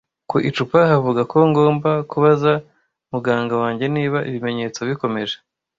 Ku 0.29 0.37
icupa 0.49 0.77
havuga 0.91 1.21
ko 1.31 1.37
ngomba 1.49 1.91
kubaza 2.11 2.51
muganga 3.11 3.53
wanjye 3.61 3.85
niba 3.95 4.17
ibimenyetso 4.29 4.79
bikomeje. 4.89 5.35